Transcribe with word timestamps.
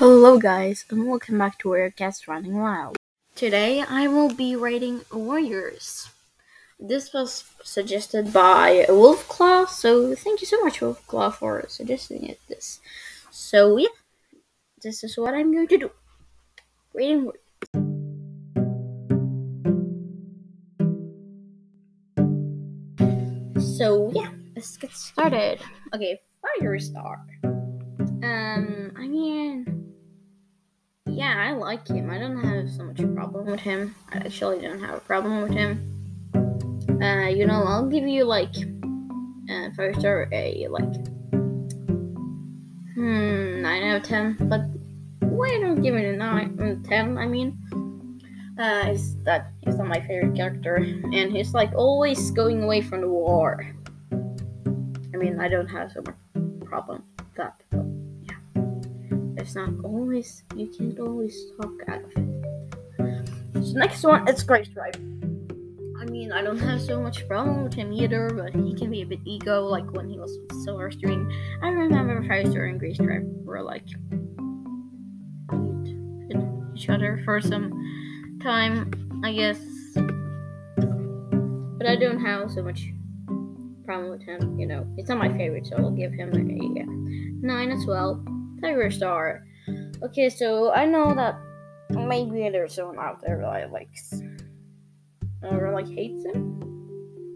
Hello 0.00 0.38
guys 0.38 0.86
and 0.88 1.06
welcome 1.06 1.36
back 1.36 1.58
to 1.58 1.68
Warrior 1.68 1.90
Cats 1.90 2.26
Running 2.26 2.56
Wild. 2.56 2.96
Today 3.34 3.82
I 3.86 4.08
will 4.08 4.32
be 4.34 4.56
rating 4.56 5.02
Warriors. 5.12 6.08
This 6.78 7.12
was 7.12 7.44
suggested 7.62 8.32
by 8.32 8.86
Wolfclaw, 8.88 9.68
so 9.68 10.14
thank 10.14 10.40
you 10.40 10.46
so 10.46 10.58
much 10.62 10.80
Wolfclaw 10.80 11.34
for 11.34 11.66
suggesting 11.68 12.24
it 12.26 12.40
this. 12.48 12.80
So 13.30 13.76
yeah, 13.76 13.92
this 14.82 15.04
is 15.04 15.18
what 15.18 15.34
I'm 15.34 15.52
going 15.52 15.68
to 15.68 15.76
do. 15.76 15.90
Rating 16.94 17.24
Warriors. 17.24 17.36
So 23.76 24.10
yeah, 24.14 24.30
let's 24.56 24.78
get 24.78 24.92
started. 24.92 25.60
Okay, 25.94 26.18
fire 26.40 26.78
star. 26.78 27.20
Um, 28.22 28.92
I 28.96 29.06
mean, 29.06 29.79
yeah, 31.20 31.36
I 31.36 31.52
like 31.52 31.86
him. 31.86 32.08
I 32.08 32.16
don't 32.16 32.42
have 32.42 32.70
so 32.70 32.84
much 32.84 32.96
problem 33.14 33.44
with 33.44 33.60
him. 33.60 33.94
I 34.10 34.24
actually 34.24 34.62
don't 34.62 34.80
have 34.80 34.96
a 34.96 35.00
problem 35.00 35.42
with 35.42 35.52
him. 35.52 35.76
Uh, 37.02 37.28
you 37.28 37.44
know, 37.44 37.62
I'll 37.62 37.86
give 37.86 38.08
you 38.08 38.24
like 38.24 38.56
uh, 39.52 39.68
fire 39.76 39.92
star 40.00 40.28
a 40.32 40.66
like 40.68 40.94
hmm 42.94 43.60
nine 43.60 43.82
out 43.82 43.96
of 44.00 44.02
ten. 44.02 44.38
But 44.48 44.64
why 45.20 45.60
don't 45.60 45.82
give 45.82 45.94
it 45.94 46.14
a 46.14 46.16
nine 46.16 46.56
of 46.58 46.88
ten? 46.88 47.18
I 47.18 47.26
mean, 47.26 47.52
uh, 48.58 48.88
is 48.88 49.22
that 49.24 49.52
he's 49.60 49.76
not 49.76 49.88
my 49.88 50.00
favorite 50.00 50.34
character, 50.34 50.76
and 50.76 51.36
he's 51.36 51.52
like 51.52 51.74
always 51.74 52.30
going 52.30 52.62
away 52.64 52.80
from 52.80 53.02
the 53.02 53.08
war. 53.08 53.60
I 55.12 55.16
mean, 55.18 55.38
I 55.38 55.48
don't 55.48 55.68
have 55.68 55.92
so 55.92 56.00
much 56.00 56.16
problem 56.64 57.04
it's 59.40 59.54
not 59.54 59.70
always. 59.82 60.44
You 60.54 60.68
can't 60.68 60.98
always 61.00 61.34
talk 61.60 61.72
out 61.88 62.04
of 62.04 62.12
it. 62.16 63.28
So 63.54 63.72
next 63.72 64.04
one, 64.04 64.28
it's 64.28 64.42
Gray 64.42 64.64
Stripe. 64.64 64.96
I 64.96 66.04
mean, 66.04 66.32
I 66.32 66.42
don't 66.42 66.58
have 66.58 66.80
so 66.80 67.00
much 67.00 67.26
problem 67.28 67.62
with 67.64 67.74
him 67.74 67.92
either, 67.92 68.30
but 68.30 68.54
he 68.54 68.74
can 68.74 68.90
be 68.90 69.02
a 69.02 69.06
bit 69.06 69.20
ego, 69.24 69.64
like 69.64 69.90
when 69.92 70.08
he 70.08 70.18
was 70.18 70.38
with 70.38 70.62
Silver 70.62 70.90
Stream. 70.90 71.30
I 71.62 71.68
remember 71.68 72.22
Firestar 72.22 72.70
and 72.70 72.78
Gray 72.78 72.94
Stripe 72.94 73.24
were 73.44 73.62
like 73.62 73.84
each 76.74 76.88
other 76.88 77.20
for 77.24 77.40
some 77.40 78.38
time, 78.42 78.90
I 79.24 79.32
guess. 79.32 79.60
But 81.78 81.86
I 81.86 81.96
don't 81.96 82.20
have 82.20 82.50
so 82.50 82.62
much 82.62 82.88
problem 83.84 84.10
with 84.10 84.22
him, 84.22 84.58
you 84.58 84.66
know. 84.66 84.86
It's 84.96 85.08
not 85.08 85.18
my 85.18 85.28
favorite, 85.36 85.66
so 85.66 85.76
I'll 85.76 85.90
give 85.90 86.12
him 86.12 86.32
a 86.32 86.38
9 86.38 87.70
as 87.70 87.86
well. 87.86 88.22
Tiger 88.62 88.90
Star. 88.90 89.44
Okay, 90.02 90.28
so 90.28 90.72
I 90.72 90.86
know 90.86 91.14
that 91.14 91.38
maybe 91.90 92.48
there's 92.50 92.74
someone 92.74 92.98
out 92.98 93.20
there 93.20 93.38
that 93.38 93.72
likes 93.72 94.22
or 95.42 95.72
like 95.72 95.88
hates 95.88 96.24
him. 96.24 96.60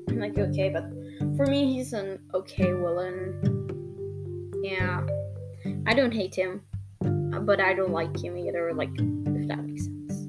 I'm 0.08 0.20
like, 0.20 0.39
okay, 0.39 0.69
but 0.69 0.84
for 1.36 1.47
me, 1.47 1.72
he's 1.72 1.92
an 1.92 2.20
okay 2.34 2.72
villain. 2.72 3.41
Yeah, 4.62 5.05
I 5.86 5.95
don't 5.95 6.12
hate 6.12 6.34
him, 6.34 6.62
but 7.00 7.61
I 7.61 7.75
don't 7.75 7.92
like 7.92 8.17
him 8.22 8.36
either. 8.36 8.72
Like, 8.75 8.91
if 8.97 9.48
that 9.48 9.64
makes 9.64 9.84
sense. 9.84 10.28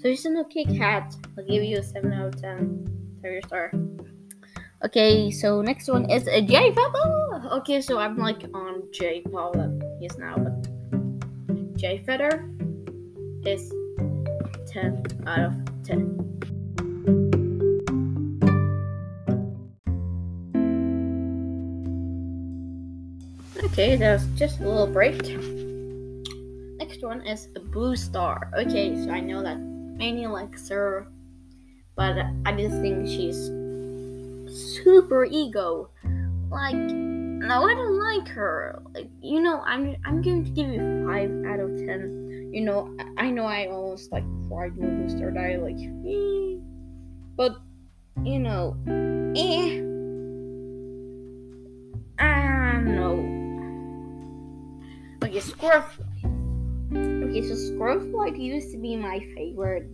So 0.00 0.08
he's 0.08 0.24
an 0.24 0.36
okay 0.38 0.64
cat. 0.64 1.14
I'll 1.38 1.46
give 1.46 1.62
you 1.62 1.78
a 1.78 1.82
seven 1.82 2.12
out 2.12 2.34
of 2.34 2.40
ten. 2.40 2.88
Terrier 3.22 3.42
star. 3.46 3.72
Okay, 4.84 5.30
so 5.30 5.62
next 5.62 5.88
one 5.88 6.10
is 6.10 6.26
a 6.26 6.42
Jay 6.42 6.74
Feather. 6.74 7.48
Okay, 7.52 7.80
so 7.80 7.98
I'm 7.98 8.16
like 8.18 8.44
on 8.52 8.82
J 8.92 9.22
Paul 9.30 9.52
that 10.02 10.10
he's 10.10 10.18
now, 10.18 10.36
but 10.36 11.76
Jay 11.76 11.98
Feather 11.98 12.48
is 13.44 13.72
ten 14.66 15.02
out 15.26 15.40
of 15.40 15.54
ten. 15.84 16.18
Okay, 23.64 23.96
that 23.96 24.12
was 24.14 24.26
just 24.38 24.60
a 24.60 24.68
little 24.68 24.86
break. 24.86 25.22
Next 26.78 27.02
one 27.02 27.22
is 27.26 27.48
a 27.56 27.60
Blue 27.60 27.96
Star. 27.96 28.50
Okay, 28.58 28.94
so 29.02 29.10
I 29.10 29.20
know 29.20 29.42
that 29.42 29.58
many 29.58 30.26
likes 30.26 30.68
her, 30.68 31.06
but 31.96 32.16
I 32.44 32.52
just 32.52 32.80
think 32.80 33.06
she's 33.06 33.36
super 34.76 35.24
ego. 35.24 35.88
Like, 36.50 36.74
no, 36.74 37.64
I 37.64 37.74
don't 37.74 37.91
like 38.22 38.32
her. 38.32 38.82
Like, 38.94 39.08
you 39.20 39.40
know, 39.40 39.60
I'm 39.62 39.96
I'm 40.04 40.22
going 40.22 40.44
to 40.44 40.50
give 40.50 40.68
you 40.68 41.06
five 41.06 41.30
out 41.46 41.60
of 41.60 41.76
ten. 41.76 42.50
You 42.52 42.62
know, 42.62 42.94
I 43.16 43.30
know 43.30 43.44
I 43.44 43.66
almost 43.66 44.12
like 44.12 44.24
cried 44.48 44.76
when 44.76 45.06
Blue 45.06 45.16
Star 45.16 45.30
died. 45.30 45.60
Like, 45.62 45.78
eh. 45.78 46.60
but 47.36 47.56
you 48.24 48.38
know, 48.38 48.76
eh. 49.36 49.80
I 52.22 52.80
know. 52.80 53.14
Okay, 55.24 55.38
Squirrelflight. 55.38 56.08
Okay, 56.92 57.42
so 57.42 57.54
Squirrelflight 57.54 58.38
used 58.38 58.72
to 58.72 58.78
be 58.78 58.96
my 58.96 59.20
favorite. 59.34 59.88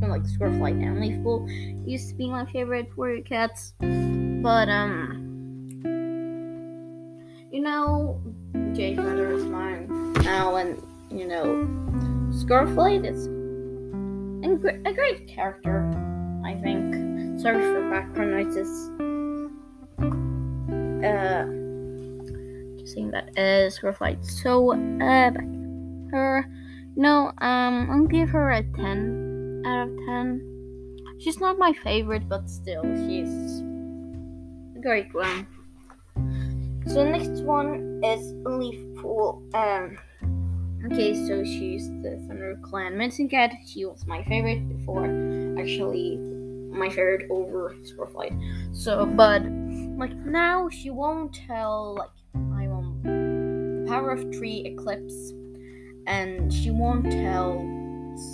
Like 0.00 0.22
Squirrelflight 0.22 0.80
and 0.80 0.98
Leafpool 1.02 1.86
used 1.86 2.10
to 2.10 2.14
be 2.14 2.30
my 2.30 2.46
favorite 2.52 2.96
warrior 2.96 3.22
cats. 3.22 3.74
But 3.80 4.68
um 4.68 5.27
you 7.58 7.64
know, 7.64 8.22
Jay 8.72 8.94
Feather 8.94 9.32
is 9.32 9.44
mine 9.44 10.12
now 10.22 10.54
and 10.54 10.80
you 11.10 11.26
know 11.26 11.66
Squirrelflight 12.30 13.04
is 13.04 13.26
a 13.26 14.94
great, 14.94 15.26
character, 15.26 15.82
I 16.46 16.54
think. 16.62 17.40
Sorry 17.40 17.60
for 17.60 17.90
background 17.90 18.30
noises. 18.30 18.70
Uh 21.04 21.46
just 22.78 22.94
saying 22.94 23.10
that 23.10 23.30
uh 23.36 23.66
Squirrelflight. 23.74 24.24
So 24.24 24.74
uh 24.74 25.30
back 25.32 25.48
her 26.12 26.46
no, 26.94 27.32
um 27.38 27.90
I'll 27.90 28.06
give 28.06 28.28
her 28.28 28.52
a 28.52 28.62
ten 28.76 29.64
out 29.66 29.88
of 29.88 29.96
ten. 30.06 30.96
She's 31.18 31.40
not 31.40 31.58
my 31.58 31.72
favorite, 31.72 32.28
but 32.28 32.48
still 32.48 32.84
she's 32.84 33.62
a 34.76 34.80
great 34.80 35.12
one. 35.12 35.48
So 36.88 37.04
the 37.04 37.10
next 37.10 37.42
one 37.42 38.00
is 38.02 38.32
Leaf 38.46 38.80
Pool. 38.96 39.42
Um 39.52 39.98
okay, 40.86 41.14
so 41.14 41.44
she's 41.44 41.86
the 42.02 42.16
Thunder 42.26 42.58
Clan 42.62 42.96
Medicine 42.96 43.28
Cat. 43.28 43.52
She 43.66 43.84
was 43.84 44.06
my 44.06 44.24
favorite 44.24 44.66
before 44.70 45.04
actually 45.60 46.16
my 46.16 46.88
favorite 46.88 47.30
over 47.30 47.74
Squirrelflight. 47.82 48.74
So 48.74 49.04
but 49.04 49.42
like 49.98 50.16
now 50.16 50.70
she 50.70 50.88
won't 50.88 51.34
tell 51.34 51.96
like 51.98 52.10
I'm 52.34 52.72
on 52.72 53.84
the 53.84 53.90
power 53.90 54.10
of 54.10 54.30
tree 54.32 54.62
eclipse 54.64 55.34
and 56.06 56.50
she 56.50 56.70
won't 56.70 57.04
tell 57.12 57.58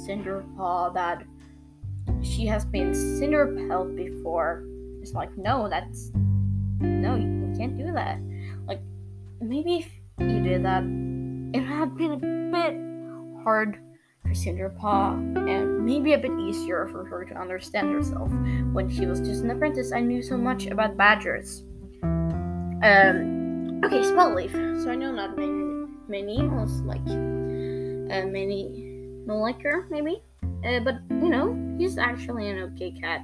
Cinderpaw 0.06 0.94
that 0.94 1.24
she 2.22 2.46
has 2.46 2.64
been 2.64 2.92
Cinderpelt 2.92 3.96
before. 3.96 4.64
It's 5.02 5.12
like 5.12 5.36
no, 5.36 5.68
that's 5.68 6.12
no, 6.78 7.16
you 7.16 7.52
can't 7.58 7.76
do 7.76 7.92
that. 7.92 8.20
Maybe 9.44 9.76
if 9.76 9.90
you 10.18 10.42
did 10.42 10.64
that, 10.64 10.82
it 10.82 11.60
would 11.60 11.68
have 11.68 11.98
been 11.98 12.12
a 12.12 12.16
bit 12.16 13.44
hard 13.44 13.78
for 14.22 14.30
Cinderpaw 14.30 15.46
and 15.50 15.84
maybe 15.84 16.14
a 16.14 16.18
bit 16.18 16.32
easier 16.40 16.88
for 16.88 17.04
her 17.04 17.26
to 17.26 17.34
understand 17.34 17.92
herself 17.92 18.30
when 18.72 18.88
she 18.88 19.04
was 19.04 19.20
just 19.20 19.44
an 19.44 19.50
apprentice. 19.50 19.92
I 19.92 20.00
knew 20.00 20.22
so 20.22 20.38
much 20.38 20.64
about 20.66 20.96
badgers. 20.96 21.62
Um, 22.02 23.82
okay, 23.84 24.02
spell 24.02 24.34
leaf. 24.34 24.52
So 24.52 24.90
I 24.90 24.94
know 24.94 25.12
not 25.12 25.36
many, 25.36 25.88
many 26.08 26.48
was 26.48 26.80
like 26.80 27.06
uh, 27.06 28.26
many 28.26 28.80
her 29.28 29.86
maybe, 29.90 30.22
uh, 30.64 30.80
but 30.80 30.96
you 31.10 31.28
know 31.28 31.54
he's 31.76 31.98
actually 31.98 32.48
an 32.48 32.60
okay 32.72 32.92
cat. 32.92 33.20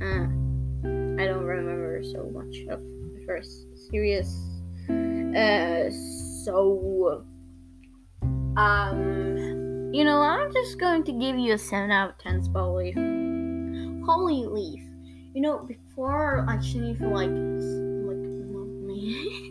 Uh, 0.00 0.24
I 1.20 1.26
don't 1.26 1.44
remember 1.44 2.02
so 2.02 2.30
much 2.32 2.64
of 2.70 2.80
the 2.80 3.22
first 3.26 3.66
series. 3.90 4.51
Uh, 5.36 5.90
so 6.44 7.24
um, 8.56 9.90
you 9.92 10.04
know 10.04 10.20
I'm 10.20 10.52
just 10.52 10.78
going 10.78 11.04
to 11.04 11.12
give 11.12 11.38
you 11.38 11.54
a 11.54 11.58
seven 11.58 11.90
out 11.90 12.10
of 12.10 12.18
ten 12.18 12.42
spell 12.42 12.76
leaf. 12.76 12.94
Hollyleaf. 12.94 14.88
You 15.34 15.40
know, 15.40 15.58
before 15.58 16.44
actually 16.48 16.94
for 16.96 17.08
like 17.08 17.30
like 18.08 18.18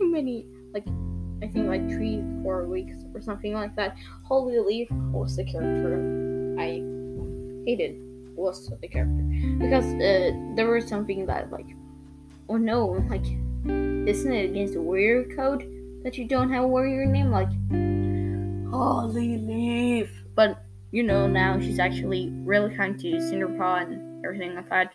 many 0.00 0.46
like 0.72 0.86
I 1.42 1.48
think 1.48 1.66
like 1.66 1.88
three, 1.90 2.22
four 2.42 2.66
weeks 2.66 2.98
or 3.14 3.20
something 3.20 3.52
like 3.52 3.74
that. 3.74 3.96
Hollyleaf 4.30 4.88
was 5.10 5.36
the 5.36 5.44
character 5.44 6.56
I 6.58 6.82
hated. 7.66 7.96
Was 8.36 8.72
the 8.80 8.88
character 8.88 9.22
because 9.58 9.84
uh, 9.84 10.30
there 10.56 10.70
was 10.70 10.88
something 10.88 11.26
that 11.26 11.50
like, 11.52 11.66
oh 12.48 12.56
no, 12.56 13.04
like, 13.10 13.26
isn't 14.06 14.32
it 14.32 14.50
against 14.50 14.74
the 14.74 14.80
warrior 14.80 15.24
code 15.36 15.68
that 16.02 16.18
you 16.18 16.26
don't 16.26 16.50
have 16.50 16.64
a 16.64 16.66
warrior 16.66 17.06
name? 17.06 17.30
Like, 17.30 17.50
Holly, 18.70 19.38
leave. 19.38 20.10
But 20.34 20.62
you 20.90 21.02
know, 21.02 21.26
now 21.26 21.58
she's 21.58 21.78
actually 21.78 22.30
really 22.44 22.74
kind 22.74 22.98
to 23.00 23.06
Cinderpaw 23.06 23.82
and 23.82 24.24
everything 24.24 24.54
like 24.54 24.68
that. 24.70 24.92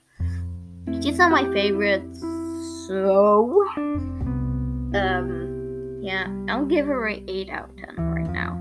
She's 1.02 1.18
not 1.18 1.32
my 1.32 1.44
favorite, 1.54 2.04
so 2.88 3.66
um, 4.94 6.00
yeah, 6.02 6.28
I'll 6.48 6.66
give 6.66 6.86
her 6.86 7.08
an 7.08 7.26
eight 7.28 7.50
out 7.50 7.70
of 7.70 7.78
ten 7.78 7.96
right 7.98 8.32
now. 8.32 8.58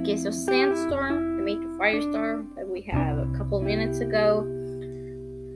Okay, 0.00 0.16
so 0.16 0.30
Sandstorm, 0.30 1.38
the 1.38 1.42
mate 1.42 1.58
of 1.58 1.70
Firestar 1.78 2.44
that 2.56 2.68
we 2.68 2.82
have 2.82 3.18
a 3.18 3.32
couple 3.36 3.60
minutes 3.62 4.00
ago. 4.00 4.46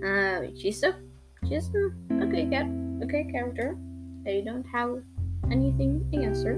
Uh, 0.05 0.49
she's 0.57 0.83
a 0.83 0.95
she's 1.49 1.71
a 1.75 2.25
okay 2.25 2.47
cat, 2.47 2.67
okay 3.03 3.29
character. 3.31 3.77
I 4.27 4.43
don't 4.45 4.65
have 4.65 5.03
anything 5.51 6.09
against 6.13 6.45
her. 6.45 6.57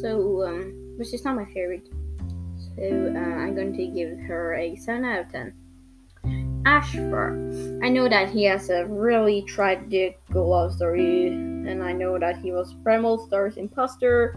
So, 0.00 0.44
um, 0.44 0.94
but 0.98 1.06
she's 1.06 1.24
not 1.24 1.36
my 1.36 1.46
favorite. 1.46 1.88
So, 2.76 3.12
uh, 3.14 3.18
I'm 3.18 3.54
going 3.54 3.74
to 3.74 3.86
give 3.88 4.18
her 4.20 4.54
a 4.54 4.76
7 4.76 5.04
out 5.04 5.26
of 5.26 5.32
10. 5.32 5.52
Ashfur. 6.64 7.32
I 7.82 7.88
know 7.88 8.08
that 8.08 8.30
he 8.30 8.44
has 8.44 8.70
a 8.70 8.86
really 8.86 9.42
tragic 9.42 10.20
love 10.32 10.74
story, 10.74 11.26
and 11.26 11.82
I 11.82 11.92
know 11.92 12.18
that 12.18 12.38
he 12.38 12.52
was 12.52 12.72
Bramble 12.72 13.26
Star's 13.26 13.56
imposter, 13.56 14.32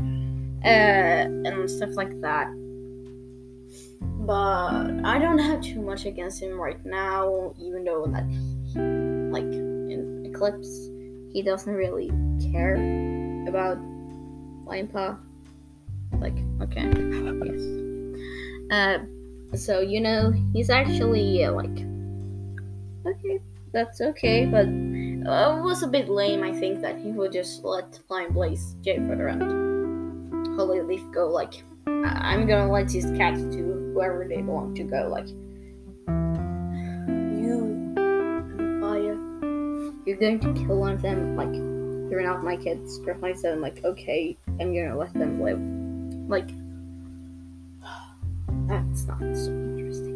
uh, 0.64 0.66
and 0.66 1.70
stuff 1.70 1.92
like 1.96 2.20
that. 2.22 2.48
But 4.26 5.06
I 5.06 5.20
don't 5.20 5.38
have 5.38 5.62
too 5.62 5.82
much 5.82 6.06
against 6.06 6.42
him 6.42 6.60
right 6.60 6.84
now, 6.84 7.54
even 7.60 7.84
though 7.84 8.08
that, 8.08 8.24
like, 9.32 9.44
in 9.44 10.26
Eclipse, 10.26 10.90
he 11.36 11.42
doesn't 11.42 11.74
really 11.74 12.10
care 12.40 12.76
about 13.46 13.78
Lion 14.66 14.88
Paw. 14.88 15.18
Like, 16.18 16.38
okay, 16.62 16.88
yes. 17.44 17.62
Uh, 18.72 19.04
so 19.58 19.82
you 19.82 20.00
know, 20.00 20.32
he's 20.54 20.70
actually 20.70 21.44
uh, 21.44 21.52
like, 21.52 21.78
okay, 23.06 23.42
that's 23.74 24.00
okay, 24.00 24.46
but 24.46 24.66
uh, 25.30 25.60
it 25.60 25.62
was 25.62 25.84
a 25.84 25.88
bit 25.88 26.08
lame. 26.08 26.42
I 26.42 26.54
think 26.54 26.80
that 26.80 26.98
he 27.00 27.12
would 27.12 27.34
just 27.34 27.66
let 27.66 28.00
Lion 28.08 28.32
Blaze 28.32 28.78
Jay 28.82 28.96
Feather 28.96 29.28
and 29.28 29.42
Hollyleaf 30.56 31.04
go. 31.14 31.28
Like, 31.28 31.64
I- 31.86 32.32
I'm 32.32 32.48
gonna 32.48 32.72
let 32.72 32.88
these 32.88 33.12
cats 33.18 33.42
to 33.42 33.92
whoever 33.94 34.26
they 34.26 34.42
belong 34.42 34.74
to 34.76 34.84
go. 34.84 35.10
Like, 35.12 35.28
you're 40.06 40.18
going 40.18 40.40
to 40.40 40.54
kill 40.54 40.78
one 40.78 40.94
of 40.94 41.02
them. 41.02 41.36
Like, 41.36 41.54
you're 42.10 42.22
not 42.22 42.44
my 42.44 42.56
kids. 42.56 43.00
Griffin 43.00 43.36
said, 43.36 43.54
I'm 43.54 43.62
like, 43.62 43.84
okay, 43.84 44.38
I'm 44.60 44.74
gonna 44.74 44.96
let 44.98 45.14
them 45.14 45.42
live. 45.42 45.60
Like, 46.30 46.48
that's 48.68 49.06
not 49.06 49.20
so 49.20 49.52
interesting. 49.52 50.14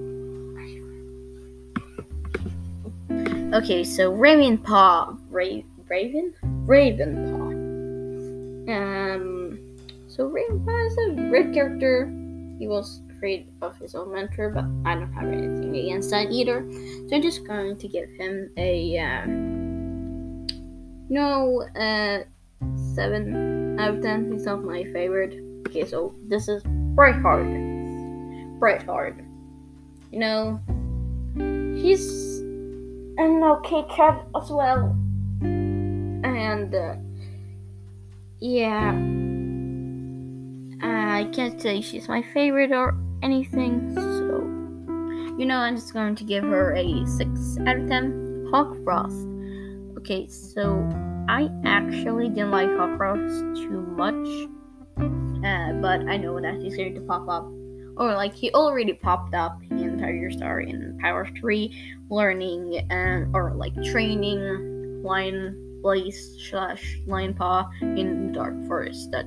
Okay, 3.51 3.83
so 3.83 4.13
Ravenpaw, 4.13 5.17
Ra- 5.31 5.63
Raven, 5.87 6.35
Raven 6.43 7.15
Paw. 7.31 8.71
Um, 8.71 9.59
so 10.07 10.29
Ravenpaw 10.29 10.87
is 10.87 10.97
a 10.97 11.29
great 11.29 11.51
character. 11.51 12.13
He 12.59 12.67
was 12.67 13.01
afraid 13.09 13.47
of 13.63 13.75
his 13.79 13.95
own 13.95 14.13
mentor, 14.13 14.51
but 14.51 14.65
I 14.85 14.93
don't 14.93 15.11
have 15.13 15.25
anything 15.25 15.75
against 15.75 16.11
that 16.11 16.31
either. 16.31 16.63
So 17.09 17.15
I'm 17.15 17.23
just 17.23 17.47
going 17.47 17.75
to 17.75 17.87
give 17.87 18.07
him 18.11 18.51
a. 18.55 18.99
Uh, 18.99 19.58
no, 21.09 21.63
uh, 21.75 22.23
7 22.95 23.79
out 23.79 23.95
of 23.95 24.01
10. 24.01 24.31
He's 24.31 24.45
not 24.45 24.63
my 24.63 24.83
favorite. 24.85 25.39
Okay, 25.67 25.85
so 25.85 26.15
this 26.27 26.47
is 26.47 26.63
Brightheart. 26.95 27.47
Brightheart. 28.59 29.17
You 30.11 30.19
know, 30.19 30.59
he's 31.35 32.39
an 33.17 33.43
okay 33.43 33.83
cat 33.89 34.25
as 34.35 34.49
well. 34.49 34.95
And, 35.41 36.73
uh, 36.73 36.95
yeah. 38.39 38.91
I 40.81 41.25
can't 41.33 41.59
say 41.61 41.81
she's 41.81 42.07
my 42.07 42.21
favorite 42.33 42.71
or 42.71 42.95
anything, 43.21 43.93
so. 43.93 44.47
You 45.37 45.45
know, 45.45 45.57
I'm 45.57 45.75
just 45.75 45.93
going 45.93 46.15
to 46.15 46.23
give 46.23 46.45
her 46.45 46.73
a 46.75 47.05
6 47.05 47.57
out 47.67 47.77
of 47.77 47.89
10. 47.89 48.47
Hawk 48.51 48.75
Frost. 48.83 49.27
Okay, 49.99 50.27
so 50.27 50.89
I 51.27 51.49
actually 51.65 52.29
didn't 52.29 52.51
like 52.51 52.69
Frost 52.95 53.43
too 53.61 53.81
much, 53.97 54.47
uh, 54.97 55.73
but 55.81 56.07
I 56.07 56.15
know 56.15 56.39
that 56.39 56.55
he's 56.61 56.77
going 56.77 56.95
to 56.95 57.01
pop 57.01 57.27
up, 57.27 57.43
or 57.97 58.13
like 58.13 58.33
he 58.33 58.49
already 58.51 58.93
popped 58.93 59.33
up 59.33 59.59
in 59.69 59.99
Tiger 59.99 60.31
Star 60.31 60.61
in 60.61 60.97
Power 61.01 61.27
3, 61.37 62.05
learning 62.09 62.87
um, 62.91 63.29
or 63.35 63.53
like 63.55 63.73
training 63.83 65.03
Lion 65.03 65.81
Blaze 65.83 66.47
slash 66.49 67.01
Lion 67.05 67.33
Paw 67.33 67.69
in 67.81 68.31
Dark 68.31 68.55
Forest 68.67 69.11
that 69.11 69.25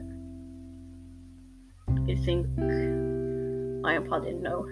I 1.89 2.15
think 2.25 2.47
Lion 2.57 4.07
Paw 4.09 4.21
didn't 4.21 4.43
know. 4.43 4.67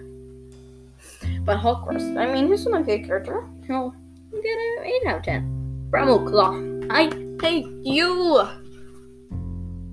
But 1.45 1.61
Frost, 1.61 2.17
I 2.17 2.33
mean, 2.33 2.47
he's 2.47 2.65
not 2.65 2.81
a 2.81 2.83
good 2.83 3.05
character. 3.05 3.47
He'll 3.67 3.93
get 4.31 4.57
an 4.57 4.83
8 4.83 5.01
out 5.05 5.17
of 5.17 5.23
10. 5.25 5.60
Brambleclaw, 5.91 6.87
I 6.89 7.11
hate 7.41 7.67
you. 7.83 8.47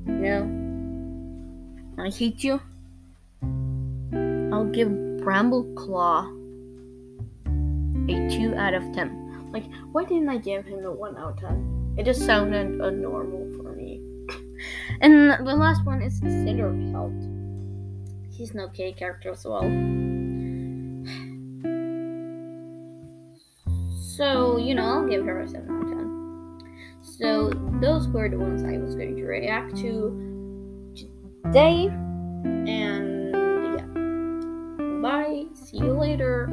No, 0.06 0.46
I 1.98 2.08
hate 2.08 2.44
you. 2.44 2.60
I'll 4.52 4.70
give 4.70 4.88
Brambleclaw 4.88 6.38
a 8.08 8.30
two 8.30 8.54
out 8.54 8.74
of 8.74 8.84
ten. 8.94 9.50
Like, 9.52 9.64
why 9.90 10.04
didn't 10.04 10.28
I 10.28 10.38
give 10.38 10.64
him 10.66 10.84
a 10.84 10.92
one 10.92 11.16
out 11.16 11.32
of 11.32 11.40
ten? 11.40 11.94
It 11.98 12.04
just 12.04 12.24
sounded 12.24 12.80
uh, 12.80 12.90
normal 12.90 13.50
for 13.56 13.72
me. 13.74 14.00
and 15.00 15.32
the 15.44 15.54
last 15.56 15.84
one 15.84 16.00
is 16.00 16.20
Cinderpelt. 16.20 17.26
He's 18.30 18.52
an 18.52 18.60
okay 18.60 18.92
character 18.92 19.32
as 19.32 19.44
well. 19.44 19.62
So, 24.18 24.56
you 24.56 24.74
know, 24.74 24.82
I'll 24.82 25.06
give 25.06 25.24
her 25.26 25.42
a 25.42 25.48
7 25.48 25.70
out 25.70 25.82
of 25.84 25.88
10. 25.90 26.58
So, 27.02 27.52
those 27.80 28.08
were 28.08 28.28
the 28.28 28.36
ones 28.36 28.64
I 28.64 28.76
was 28.78 28.96
going 28.96 29.14
to 29.14 29.22
react 29.22 29.76
to 29.76 30.92
today. 31.44 31.86
And 32.44 33.32
yeah. 33.78 35.00
Bye. 35.00 35.44
See 35.54 35.76
you 35.76 35.92
later. 35.92 36.48